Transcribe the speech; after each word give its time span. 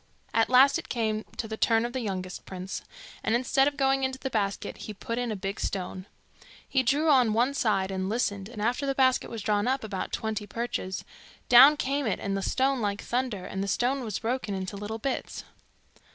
At 0.33 0.49
last 0.49 0.79
it 0.79 0.89
came 0.89 1.25
to 1.37 1.47
the 1.47 1.57
turn 1.57 1.85
of 1.85 1.93
the 1.93 1.99
youngest 1.99 2.43
prince, 2.43 2.81
and 3.23 3.35
instead 3.35 3.67
of 3.67 3.77
going 3.77 4.03
into 4.03 4.17
the 4.17 4.31
basket 4.31 4.77
he 4.77 4.95
put 4.95 5.19
in 5.19 5.31
a 5.31 5.35
big 5.35 5.59
stone. 5.59 6.07
He 6.67 6.81
drew 6.81 7.11
on 7.11 7.33
one 7.33 7.53
side 7.53 7.91
and 7.91 8.09
listened, 8.09 8.49
and 8.49 8.63
after 8.63 8.87
the 8.87 8.95
basket 8.95 9.29
was 9.29 9.43
drawn 9.43 9.67
up 9.67 9.83
about 9.83 10.11
twenty 10.11 10.47
perches, 10.47 11.05
down 11.49 11.77
came 11.77 12.07
it 12.07 12.19
and 12.19 12.35
the 12.35 12.41
stone 12.41 12.81
like 12.81 13.03
thunder, 13.03 13.45
and 13.45 13.63
the 13.63 13.67
stone 13.67 14.03
was 14.03 14.17
broken 14.17 14.55
into 14.55 14.75
little 14.75 14.97
bits. 14.97 15.43